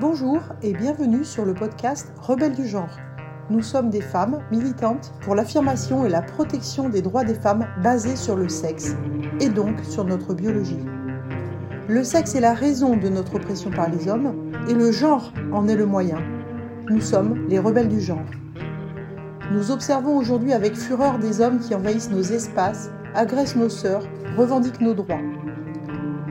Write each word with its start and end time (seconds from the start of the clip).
Bonjour 0.00 0.38
et 0.62 0.74
bienvenue 0.74 1.24
sur 1.24 1.44
le 1.44 1.54
podcast 1.54 2.12
Rebelles 2.20 2.54
du 2.54 2.68
genre. 2.68 2.96
Nous 3.50 3.62
sommes 3.62 3.90
des 3.90 4.00
femmes 4.00 4.38
militantes 4.52 5.12
pour 5.22 5.34
l'affirmation 5.34 6.06
et 6.06 6.08
la 6.08 6.22
protection 6.22 6.88
des 6.88 7.02
droits 7.02 7.24
des 7.24 7.34
femmes 7.34 7.66
basés 7.82 8.14
sur 8.14 8.36
le 8.36 8.48
sexe 8.48 8.94
et 9.40 9.48
donc 9.48 9.80
sur 9.82 10.04
notre 10.04 10.34
biologie. 10.34 10.78
Le 11.88 12.04
sexe 12.04 12.36
est 12.36 12.40
la 12.40 12.54
raison 12.54 12.96
de 12.96 13.08
notre 13.08 13.34
oppression 13.34 13.72
par 13.72 13.90
les 13.90 14.06
hommes 14.06 14.52
et 14.68 14.74
le 14.74 14.92
genre 14.92 15.32
en 15.52 15.66
est 15.66 15.74
le 15.74 15.86
moyen. 15.86 16.18
Nous 16.88 17.00
sommes 17.00 17.48
les 17.48 17.58
rebelles 17.58 17.88
du 17.88 18.00
genre. 18.00 18.30
Nous 19.50 19.72
observons 19.72 20.16
aujourd'hui 20.16 20.52
avec 20.52 20.76
fureur 20.76 21.18
des 21.18 21.40
hommes 21.40 21.58
qui 21.58 21.74
envahissent 21.74 22.12
nos 22.12 22.22
espaces, 22.22 22.92
agressent 23.16 23.56
nos 23.56 23.68
sœurs, 23.68 24.06
revendiquent 24.36 24.80
nos 24.80 24.94
droits. 24.94 25.18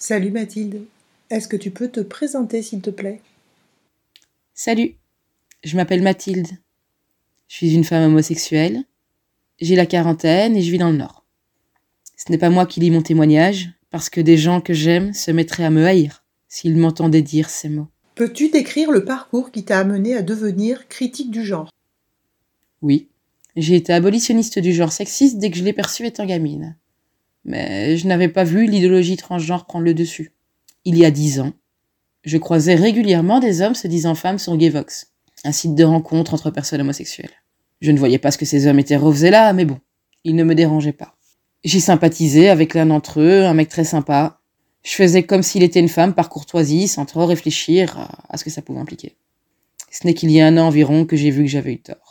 Salut 0.00 0.30
Mathilde, 0.30 0.84
est-ce 1.28 1.48
que 1.48 1.56
tu 1.56 1.72
peux 1.72 1.88
te 1.88 1.98
présenter 1.98 2.62
s'il 2.62 2.80
te 2.80 2.88
plaît? 2.88 3.20
Salut, 4.54 4.94
je 5.64 5.74
m'appelle 5.74 6.02
Mathilde. 6.02 6.46
Je 7.48 7.56
suis 7.56 7.74
une 7.74 7.82
femme 7.82 8.04
homosexuelle. 8.04 8.84
J'ai 9.60 9.74
la 9.74 9.86
quarantaine 9.86 10.54
et 10.54 10.62
je 10.62 10.70
vis 10.70 10.78
dans 10.78 10.92
le 10.92 10.98
Nord. 10.98 11.24
Ce 12.16 12.30
n'est 12.30 12.38
pas 12.38 12.48
moi 12.48 12.64
qui 12.64 12.78
lis 12.78 12.92
mon 12.92 13.02
témoignage, 13.02 13.70
parce 13.90 14.08
que 14.08 14.20
des 14.20 14.36
gens 14.36 14.60
que 14.60 14.72
j'aime 14.72 15.12
se 15.14 15.32
mettraient 15.32 15.64
à 15.64 15.70
me 15.70 15.84
haïr 15.84 16.24
s'ils 16.46 16.76
m'entendaient 16.76 17.20
dire 17.20 17.50
ces 17.50 17.68
mots. 17.68 17.88
Peux-tu 18.14 18.50
décrire 18.50 18.92
le 18.92 19.04
parcours 19.04 19.50
qui 19.50 19.64
t'a 19.64 19.80
amené 19.80 20.14
à 20.14 20.22
devenir 20.22 20.86
critique 20.86 21.32
du 21.32 21.44
genre? 21.44 21.72
Oui, 22.82 23.08
j'ai 23.56 23.74
été 23.74 23.92
abolitionniste 23.92 24.60
du 24.60 24.72
genre 24.72 24.92
sexiste 24.92 25.38
dès 25.38 25.50
que 25.50 25.56
je 25.56 25.64
l'ai 25.64 25.72
perçu 25.72 26.06
étant 26.06 26.24
gamine 26.24 26.76
mais 27.48 27.96
je 27.96 28.06
n'avais 28.06 28.28
pas 28.28 28.44
vu 28.44 28.66
l'idéologie 28.66 29.16
transgenre 29.16 29.64
prendre 29.64 29.84
le 29.84 29.94
dessus. 29.94 30.32
Il 30.84 30.96
y 30.96 31.04
a 31.04 31.10
dix 31.10 31.40
ans, 31.40 31.52
je 32.24 32.36
croisais 32.36 32.74
régulièrement 32.74 33.40
des 33.40 33.62
hommes 33.62 33.74
se 33.74 33.88
disant 33.88 34.14
femmes 34.14 34.38
sur 34.38 34.56
Gayvox, 34.56 35.12
un 35.44 35.52
site 35.52 35.74
de 35.74 35.84
rencontre 35.84 36.34
entre 36.34 36.50
personnes 36.50 36.80
homosexuelles. 36.80 37.30
Je 37.80 37.90
ne 37.90 37.98
voyais 37.98 38.18
pas 38.18 38.30
ce 38.30 38.38
que 38.38 38.44
ces 38.44 38.66
hommes 38.66 38.78
hétéros 38.78 39.14
là, 39.22 39.52
mais 39.52 39.64
bon, 39.64 39.78
ils 40.24 40.36
ne 40.36 40.44
me 40.44 40.54
dérangeaient 40.54 40.92
pas. 40.92 41.14
J'ai 41.64 41.80
sympathisé 41.80 42.48
avec 42.48 42.74
l'un 42.74 42.86
d'entre 42.86 43.20
eux, 43.20 43.44
un 43.44 43.54
mec 43.54 43.68
très 43.68 43.84
sympa. 43.84 44.40
Je 44.84 44.92
faisais 44.92 45.22
comme 45.22 45.42
s'il 45.42 45.62
était 45.62 45.80
une 45.80 45.88
femme 45.88 46.14
par 46.14 46.28
courtoisie, 46.28 46.88
sans 46.88 47.04
trop 47.04 47.26
réfléchir 47.26 48.08
à 48.28 48.36
ce 48.36 48.44
que 48.44 48.50
ça 48.50 48.62
pouvait 48.62 48.80
impliquer. 48.80 49.16
Ce 49.90 50.06
n'est 50.06 50.14
qu'il 50.14 50.30
y 50.30 50.40
a 50.40 50.46
un 50.46 50.56
an 50.58 50.66
environ 50.66 51.04
que 51.04 51.16
j'ai 51.16 51.30
vu 51.30 51.44
que 51.44 51.50
j'avais 51.50 51.72
eu 51.72 51.80
tort. 51.80 52.07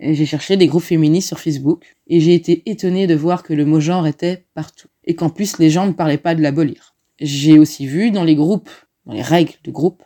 J'ai 0.00 0.26
cherché 0.26 0.56
des 0.56 0.66
groupes 0.66 0.82
féministes 0.82 1.28
sur 1.28 1.38
Facebook 1.38 1.84
et 2.08 2.20
j'ai 2.20 2.34
été 2.34 2.62
étonnée 2.66 3.06
de 3.06 3.14
voir 3.14 3.42
que 3.42 3.52
le 3.52 3.64
mot 3.64 3.80
genre 3.80 4.06
était 4.06 4.44
partout 4.54 4.88
et 5.04 5.14
qu'en 5.14 5.30
plus 5.30 5.58
les 5.58 5.70
gens 5.70 5.86
ne 5.86 5.92
parlaient 5.92 6.18
pas 6.18 6.34
de 6.34 6.42
l'abolir. 6.42 6.94
J'ai 7.20 7.58
aussi 7.58 7.86
vu 7.86 8.10
dans 8.10 8.24
les 8.24 8.34
groupes, 8.34 8.70
dans 9.06 9.12
les 9.12 9.22
règles 9.22 9.54
de 9.62 9.70
groupe 9.70 10.02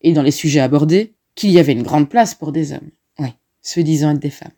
et 0.00 0.12
dans 0.12 0.22
les 0.22 0.32
sujets 0.32 0.60
abordés 0.60 1.14
qu'il 1.34 1.50
y 1.50 1.60
avait 1.60 1.72
une 1.72 1.84
grande 1.84 2.08
place 2.08 2.34
pour 2.34 2.50
des 2.50 2.72
hommes. 2.72 2.90
Oui, 3.20 3.28
se 3.62 3.80
disant 3.80 4.10
être 4.10 4.18
des 4.18 4.30
femmes. 4.30 4.50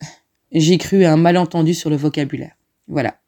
J'ai 0.52 0.78
cru 0.78 1.04
à 1.04 1.12
un 1.12 1.16
malentendu 1.16 1.74
sur 1.74 1.90
le 1.90 1.96
vocabulaire. 1.96 2.56
Voilà. 2.86 3.18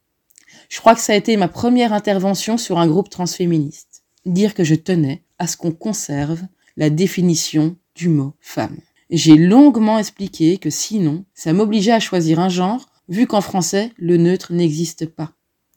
Je 0.68 0.78
crois 0.78 0.94
que 0.94 1.00
ça 1.00 1.12
a 1.12 1.16
été 1.16 1.36
ma 1.36 1.48
première 1.48 1.92
intervention 1.92 2.56
sur 2.56 2.78
un 2.78 2.86
groupe 2.86 3.10
transféministe. 3.10 4.04
Dire 4.26 4.54
que 4.54 4.62
je 4.62 4.76
tenais 4.76 5.22
à 5.38 5.48
ce 5.48 5.56
qu'on 5.56 5.72
conserve 5.72 6.42
la 6.76 6.88
définition 6.88 7.76
du 7.96 8.08
mot 8.08 8.34
femme. 8.40 8.78
J'ai 9.10 9.34
longuement 9.34 9.98
expliqué 9.98 10.58
que 10.58 10.70
sinon, 10.70 11.24
ça 11.34 11.52
m'obligeait 11.52 11.90
à 11.90 11.98
choisir 11.98 12.38
un 12.38 12.48
genre, 12.48 12.86
vu 13.08 13.26
qu'en 13.26 13.40
français, 13.40 13.90
le 13.96 14.16
neutre 14.16 14.52
n'existe 14.52 15.06
pas. 15.06 15.32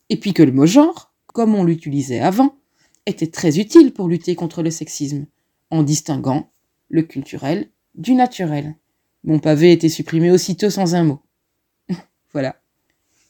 Et 0.09 0.17
puis 0.17 0.33
que 0.33 0.44
le 0.44 0.51
mot 0.51 0.67
genre, 0.67 1.11
comme 1.25 1.55
on 1.55 1.63
l'utilisait 1.63 2.19
avant, 2.19 2.55
était 3.07 3.27
très 3.27 3.59
utile 3.59 3.91
pour 3.91 4.07
lutter 4.07 4.35
contre 4.35 4.61
le 4.61 4.69
sexisme, 4.69 5.25
en 5.71 5.81
distinguant 5.81 6.51
le 6.89 7.01
culturel 7.01 7.69
du 7.95 8.13
naturel. 8.13 8.75
Mon 9.23 9.39
pavé 9.39 9.71
était 9.71 9.89
supprimé 9.89 10.29
aussitôt 10.29 10.69
sans 10.69 10.94
un 10.94 11.03
mot. 11.03 11.21
voilà. 12.33 12.61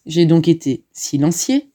J'ai 0.06 0.26
donc 0.26 0.50
été 0.50 0.84
silencié 0.92 1.72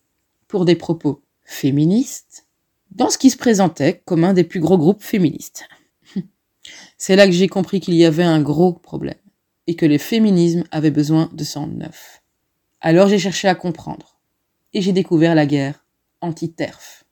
pour 0.48 0.66
des 0.66 0.76
propos 0.76 1.22
féministes 1.44 2.46
dans 2.90 3.08
ce 3.08 3.16
qui 3.16 3.30
se 3.30 3.38
présentait 3.38 4.02
comme 4.04 4.24
un 4.24 4.34
des 4.34 4.44
plus 4.44 4.60
gros 4.60 4.76
groupes 4.76 5.02
féministes. 5.02 5.64
C'est 6.98 7.16
là 7.16 7.26
que 7.26 7.32
j'ai 7.32 7.48
compris 7.48 7.80
qu'il 7.80 7.94
y 7.94 8.04
avait 8.04 8.24
un 8.24 8.42
gros 8.42 8.72
problème 8.72 9.14
et 9.66 9.76
que 9.76 9.86
le 9.86 9.98
féminisme 9.98 10.64
avait 10.70 10.90
besoin 10.90 11.30
de 11.32 11.44
sang 11.44 11.66
neuf. 11.68 12.22
Alors 12.80 13.08
j'ai 13.08 13.18
cherché 13.18 13.48
à 13.48 13.54
comprendre 13.54 14.18
et 14.72 14.82
j'ai 14.82 14.92
découvert 14.92 15.34
la 15.34 15.46
guerre 15.46 15.84
anti-TERF 16.20 17.04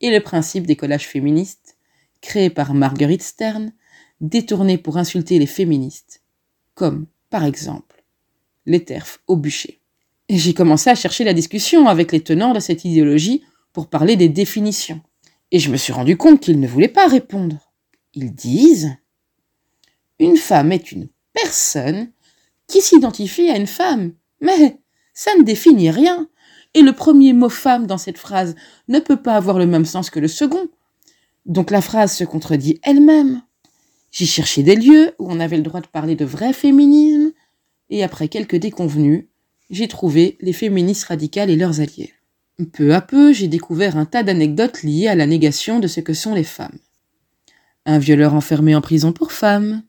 et 0.00 0.10
le 0.10 0.20
principe 0.20 0.66
des 0.66 0.76
collages 0.76 1.08
féministes 1.08 1.76
créé 2.20 2.50
par 2.50 2.74
Marguerite 2.74 3.22
Stern, 3.22 3.72
détourné 4.20 4.78
pour 4.78 4.98
insulter 4.98 5.38
les 5.38 5.46
féministes, 5.46 6.22
comme 6.74 7.06
par 7.30 7.44
exemple 7.44 8.04
les 8.66 8.84
TERF 8.84 9.20
au 9.26 9.36
bûcher. 9.36 9.80
Et 10.28 10.36
j'ai 10.36 10.54
commencé 10.54 10.90
à 10.90 10.94
chercher 10.94 11.24
la 11.24 11.32
discussion 11.32 11.88
avec 11.88 12.12
les 12.12 12.20
tenants 12.20 12.52
de 12.52 12.60
cette 12.60 12.84
idéologie 12.84 13.42
pour 13.72 13.88
parler 13.88 14.16
des 14.16 14.28
définitions. 14.28 15.00
Et 15.50 15.58
je 15.58 15.70
me 15.70 15.76
suis 15.76 15.92
rendu 15.92 16.16
compte 16.16 16.40
qu'ils 16.40 16.60
ne 16.60 16.68
voulaient 16.68 16.88
pas 16.88 17.08
répondre. 17.08 17.72
Ils 18.14 18.32
disent 18.32 18.96
une 20.20 20.36
femme 20.36 20.70
est 20.70 20.92
une 20.92 21.08
personne 21.32 22.12
qui 22.66 22.80
s'identifie 22.80 23.50
à 23.50 23.56
une 23.56 23.66
femme. 23.66 24.12
Mais 24.40 24.78
ça 25.14 25.32
ne 25.36 25.42
définit 25.42 25.90
rien. 25.90 26.28
Et 26.74 26.82
le 26.82 26.92
premier 26.92 27.32
mot 27.32 27.48
femme 27.48 27.86
dans 27.86 27.98
cette 27.98 28.18
phrase 28.18 28.54
ne 28.86 29.00
peut 29.00 29.20
pas 29.20 29.34
avoir 29.34 29.58
le 29.58 29.66
même 29.66 29.84
sens 29.84 30.08
que 30.08 30.20
le 30.20 30.28
second. 30.28 30.68
Donc 31.46 31.70
la 31.70 31.80
phrase 31.80 32.14
se 32.14 32.24
contredit 32.24 32.78
elle-même. 32.82 33.42
J'ai 34.12 34.26
cherché 34.26 34.62
des 34.62 34.76
lieux 34.76 35.14
où 35.18 35.30
on 35.30 35.40
avait 35.40 35.56
le 35.56 35.62
droit 35.62 35.80
de 35.80 35.86
parler 35.86 36.14
de 36.16 36.24
vrai 36.24 36.52
féminisme, 36.52 37.32
et 37.88 38.04
après 38.04 38.28
quelques 38.28 38.56
déconvenus, 38.56 39.26
j'ai 39.70 39.88
trouvé 39.88 40.36
les 40.40 40.52
féministes 40.52 41.04
radicales 41.04 41.50
et 41.50 41.56
leurs 41.56 41.80
alliés. 41.80 42.12
Peu 42.72 42.94
à 42.94 43.00
peu, 43.00 43.32
j'ai 43.32 43.48
découvert 43.48 43.96
un 43.96 44.04
tas 44.04 44.22
d'anecdotes 44.22 44.82
liées 44.82 45.08
à 45.08 45.14
la 45.14 45.26
négation 45.26 45.78
de 45.78 45.86
ce 45.86 46.00
que 46.00 46.12
sont 46.12 46.34
les 46.34 46.44
femmes. 46.44 46.78
Un 47.86 47.98
violeur 47.98 48.34
enfermé 48.34 48.74
en 48.74 48.80
prison 48.80 49.12
pour 49.12 49.32
femmes, 49.32 49.82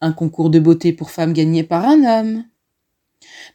un 0.00 0.12
concours 0.12 0.50
de 0.50 0.58
beauté 0.58 0.92
pour 0.92 1.10
femmes 1.10 1.32
gagné 1.32 1.62
par 1.62 1.84
un 1.84 2.04
homme, 2.04 2.44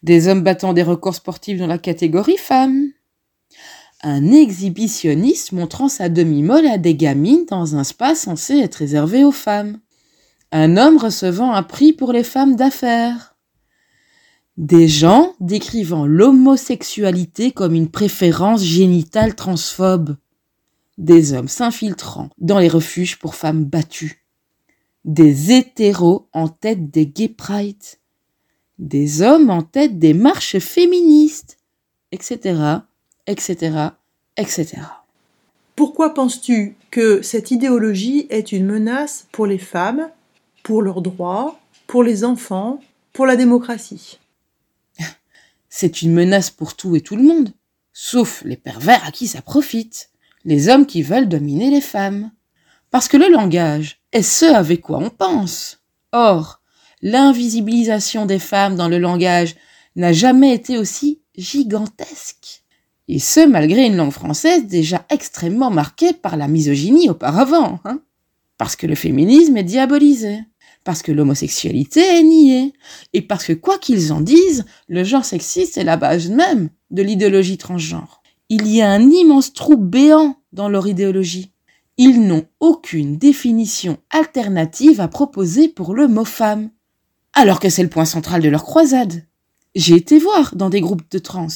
des 0.03 0.27
hommes 0.27 0.41
battant 0.41 0.73
des 0.73 0.83
records 0.83 1.15
sportifs 1.15 1.57
dans 1.57 1.67
la 1.67 1.77
catégorie 1.77 2.37
femmes, 2.37 2.89
un 4.01 4.31
exhibitionniste 4.31 5.53
montrant 5.53 5.87
sa 5.87 6.09
demi-molle 6.09 6.67
à 6.67 6.77
des 6.77 6.95
gamines 6.95 7.45
dans 7.45 7.77
un 7.77 7.85
spa 7.85 8.15
censé 8.15 8.57
être 8.57 8.75
réservé 8.75 9.23
aux 9.23 9.31
femmes, 9.31 9.79
un 10.51 10.75
homme 10.77 10.97
recevant 10.97 11.53
un 11.53 11.63
prix 11.63 11.93
pour 11.93 12.11
les 12.11 12.23
femmes 12.23 12.55
d'affaires, 12.55 13.35
des 14.57 14.87
gens 14.87 15.33
décrivant 15.39 16.05
l'homosexualité 16.05 17.51
comme 17.51 17.73
une 17.73 17.89
préférence 17.89 18.63
génitale 18.63 19.35
transphobe, 19.35 20.17
des 20.97 21.33
hommes 21.33 21.47
s'infiltrant 21.47 22.29
dans 22.37 22.59
les 22.59 22.67
refuges 22.67 23.17
pour 23.17 23.35
femmes 23.35 23.65
battues, 23.65 24.22
des 25.05 25.51
hétéros 25.51 26.27
en 26.33 26.47
tête 26.47 26.89
des 26.89 27.05
gay 27.05 27.29
pride, 27.29 27.83
des 28.79 29.21
hommes 29.21 29.49
en 29.49 29.61
tête 29.61 29.99
des 29.99 30.13
marches 30.13 30.59
féministes, 30.59 31.57
etc., 32.11 32.79
etc., 33.27 33.89
etc. 34.37 34.81
Pourquoi 35.75 36.13
penses-tu 36.13 36.75
que 36.91 37.21
cette 37.21 37.51
idéologie 37.51 38.27
est 38.29 38.51
une 38.51 38.65
menace 38.65 39.27
pour 39.31 39.47
les 39.47 39.57
femmes, 39.57 40.09
pour 40.61 40.81
leurs 40.81 41.01
droits, 41.01 41.59
pour 41.87 42.03
les 42.03 42.23
enfants, 42.23 42.79
pour 43.11 43.25
la 43.25 43.35
démocratie? 43.35 44.19
C'est 45.69 46.03
une 46.03 46.13
menace 46.13 46.51
pour 46.51 46.75
tout 46.75 46.95
et 46.95 47.01
tout 47.01 47.15
le 47.15 47.23
monde, 47.23 47.51
sauf 47.91 48.43
les 48.45 48.57
pervers 48.57 49.03
à 49.05 49.11
qui 49.11 49.27
ça 49.27 49.41
profite, 49.41 50.11
les 50.45 50.69
hommes 50.69 50.85
qui 50.85 51.01
veulent 51.01 51.29
dominer 51.29 51.71
les 51.71 51.81
femmes. 51.81 52.31
Parce 52.93 53.07
que 53.07 53.17
le 53.17 53.27
langage 53.27 53.99
est 54.11 54.21
ce 54.21 54.45
avec 54.45 54.81
quoi 54.81 54.99
on 54.99 55.09
pense. 55.09 55.79
Or, 56.11 56.61
l'invisibilisation 57.01 58.27
des 58.27 58.37
femmes 58.37 58.75
dans 58.75 58.87
le 58.87 58.99
langage 58.99 59.55
n'a 59.95 60.13
jamais 60.13 60.53
été 60.53 60.77
aussi 60.77 61.19
gigantesque. 61.35 62.63
Et 63.07 63.17
ce, 63.17 63.47
malgré 63.47 63.87
une 63.87 63.97
langue 63.97 64.11
française 64.11 64.67
déjà 64.67 65.07
extrêmement 65.09 65.71
marquée 65.71 66.13
par 66.13 66.37
la 66.37 66.47
misogynie 66.47 67.09
auparavant. 67.09 67.79
Hein 67.83 67.99
parce 68.59 68.75
que 68.75 68.85
le 68.85 68.93
féminisme 68.93 69.57
est 69.57 69.63
diabolisé, 69.63 70.41
parce 70.83 71.01
que 71.01 71.11
l'homosexualité 71.11 71.99
est 71.99 72.23
niée, 72.23 72.73
et 73.13 73.23
parce 73.23 73.45
que 73.45 73.53
quoi 73.53 73.79
qu'ils 73.79 74.13
en 74.13 74.21
disent, 74.21 74.65
le 74.87 75.03
genre 75.03 75.25
sexiste 75.25 75.79
est 75.79 75.83
la 75.83 75.97
base 75.97 76.29
même 76.29 76.69
de 76.91 77.01
l'idéologie 77.01 77.57
transgenre. 77.57 78.21
Il 78.49 78.67
y 78.67 78.83
a 78.83 78.91
un 78.91 79.09
immense 79.09 79.51
trou 79.51 79.77
béant 79.77 80.37
dans 80.51 80.69
leur 80.69 80.87
idéologie. 80.87 81.52
Ils 81.97 82.25
n'ont 82.25 82.45
aucune 82.59 83.17
définition 83.17 83.97
alternative 84.09 84.99
à 84.99 85.07
proposer 85.07 85.67
pour 85.67 85.93
le 85.93 86.07
mot 86.07 86.25
femme, 86.25 86.71
alors 87.33 87.59
que 87.59 87.69
c'est 87.69 87.83
le 87.83 87.89
point 87.89 88.05
central 88.05 88.41
de 88.41 88.49
leur 88.49 88.63
croisade. 88.63 89.25
J'ai 89.75 89.95
été 89.95 90.17
voir 90.17 90.55
dans 90.55 90.69
des 90.69 90.81
groupes 90.81 91.09
de 91.11 91.19
trans. 91.19 91.47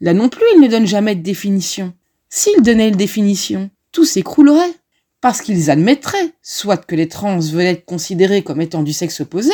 Là 0.00 0.14
non 0.14 0.28
plus, 0.28 0.44
ils 0.54 0.60
ne 0.60 0.68
donnent 0.68 0.86
jamais 0.86 1.16
de 1.16 1.22
définition. 1.22 1.92
S'ils 2.28 2.62
donnaient 2.62 2.88
une 2.88 2.96
définition, 2.96 3.70
tout 3.90 4.04
s'écroulerait. 4.04 4.74
Parce 5.20 5.42
qu'ils 5.42 5.70
admettraient, 5.70 6.34
soit 6.40 6.78
que 6.78 6.94
les 6.94 7.08
trans 7.08 7.40
veulent 7.40 7.66
être 7.66 7.84
considérés 7.84 8.42
comme 8.42 8.60
étant 8.60 8.82
du 8.82 8.92
sexe 8.92 9.20
opposé, 9.20 9.52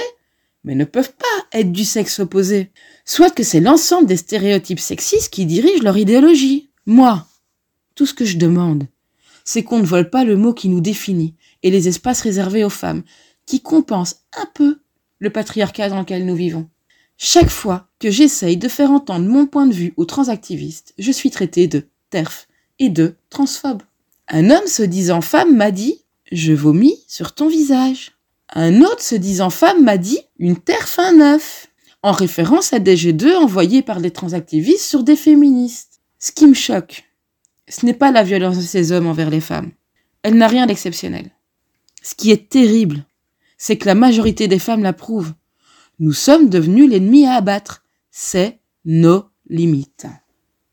mais 0.64 0.74
ne 0.74 0.84
peuvent 0.84 1.14
pas 1.14 1.58
être 1.58 1.72
du 1.72 1.84
sexe 1.84 2.20
opposé. 2.20 2.70
Soit 3.04 3.30
que 3.30 3.42
c'est 3.42 3.60
l'ensemble 3.60 4.06
des 4.06 4.16
stéréotypes 4.16 4.80
sexistes 4.80 5.32
qui 5.32 5.46
dirigent 5.46 5.82
leur 5.82 5.96
idéologie. 5.96 6.70
Moi, 6.84 7.26
tout 7.94 8.06
ce 8.06 8.14
que 8.14 8.24
je 8.24 8.36
demande, 8.36 8.86
c'est 9.46 9.62
qu'on 9.62 9.78
ne 9.78 9.86
vole 9.86 10.10
pas 10.10 10.24
le 10.24 10.36
mot 10.36 10.52
qui 10.52 10.68
nous 10.68 10.82
définit 10.82 11.34
et 11.62 11.70
les 11.70 11.88
espaces 11.88 12.20
réservés 12.20 12.64
aux 12.64 12.68
femmes, 12.68 13.04
qui 13.46 13.62
compensent 13.62 14.16
un 14.36 14.46
peu 14.52 14.80
le 15.20 15.30
patriarcat 15.30 15.88
dans 15.88 16.00
lequel 16.00 16.26
nous 16.26 16.34
vivons. 16.34 16.68
Chaque 17.16 17.48
fois 17.48 17.88
que 17.98 18.10
j'essaye 18.10 18.58
de 18.58 18.68
faire 18.68 18.90
entendre 18.90 19.26
mon 19.26 19.46
point 19.46 19.66
de 19.66 19.72
vue 19.72 19.94
aux 19.96 20.04
transactivistes, 20.04 20.92
je 20.98 21.12
suis 21.12 21.30
traité 21.30 21.66
de 21.66 21.88
TERF 22.10 22.48
et 22.78 22.90
de 22.90 23.14
transphobe. 23.30 23.82
Un 24.28 24.50
homme 24.50 24.66
se 24.66 24.82
disant 24.82 25.22
femme 25.22 25.56
m'a 25.56 25.70
dit 25.70 26.02
Je 26.30 26.52
vomis 26.52 27.02
sur 27.06 27.34
ton 27.34 27.48
visage. 27.48 28.12
Un 28.52 28.82
autre 28.82 29.02
se 29.02 29.14
disant 29.14 29.50
femme 29.50 29.82
m'a 29.82 29.96
dit 29.96 30.18
Une 30.38 30.58
TERF 30.58 30.98
un 30.98 31.20
œuf, 31.20 31.68
en 32.02 32.12
référence 32.12 32.72
à 32.72 32.80
des 32.80 32.96
G2 32.96 33.36
envoyés 33.36 33.82
par 33.82 34.00
des 34.00 34.10
transactivistes 34.10 34.84
sur 34.84 35.02
des 35.02 35.16
féministes. 35.16 36.00
Ce 36.18 36.32
qui 36.32 36.46
me 36.46 36.54
choque, 36.54 37.05
ce 37.68 37.84
n'est 37.84 37.94
pas 37.94 38.12
la 38.12 38.22
violence 38.22 38.56
de 38.56 38.62
ces 38.62 38.92
hommes 38.92 39.06
envers 39.06 39.30
les 39.30 39.40
femmes. 39.40 39.72
Elle 40.22 40.36
n'a 40.36 40.48
rien 40.48 40.66
d'exceptionnel. 40.66 41.30
Ce 42.02 42.14
qui 42.14 42.30
est 42.30 42.48
terrible, 42.48 43.04
c'est 43.58 43.76
que 43.76 43.86
la 43.86 43.94
majorité 43.94 44.48
des 44.48 44.58
femmes 44.58 44.82
l'approuvent. 44.82 45.34
Nous 45.98 46.12
sommes 46.12 46.48
devenus 46.48 46.88
l'ennemi 46.88 47.26
à 47.26 47.34
abattre. 47.34 47.84
C'est 48.10 48.60
nos 48.84 49.24
limites. 49.48 50.06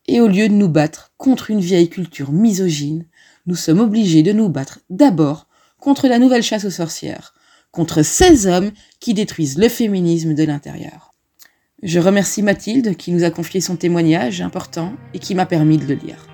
Et 0.06 0.20
au 0.20 0.28
lieu 0.28 0.48
de 0.48 0.54
nous 0.54 0.68
battre 0.68 1.12
contre 1.16 1.50
une 1.50 1.60
vieille 1.60 1.88
culture 1.88 2.30
misogyne, 2.30 3.06
nous 3.46 3.56
sommes 3.56 3.80
obligés 3.80 4.22
de 4.22 4.32
nous 4.32 4.48
battre 4.48 4.80
d'abord 4.90 5.48
contre 5.78 6.08
la 6.08 6.18
nouvelle 6.18 6.42
chasse 6.42 6.64
aux 6.64 6.70
sorcières, 6.70 7.34
contre 7.70 8.02
ces 8.02 8.46
hommes 8.46 8.70
qui 9.00 9.14
détruisent 9.14 9.58
le 9.58 9.68
féminisme 9.68 10.34
de 10.34 10.44
l'intérieur. 10.44 11.12
Je 11.82 11.98
remercie 11.98 12.42
Mathilde 12.42 12.96
qui 12.96 13.12
nous 13.12 13.24
a 13.24 13.30
confié 13.30 13.60
son 13.60 13.76
témoignage 13.76 14.40
important 14.40 14.94
et 15.12 15.18
qui 15.18 15.34
m'a 15.34 15.46
permis 15.46 15.76
de 15.76 15.86
le 15.86 15.94
lire. 15.94 16.33